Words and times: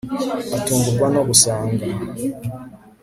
atungurwa 0.57 1.05
no 1.15 1.21
gusanga………………… 1.27 1.85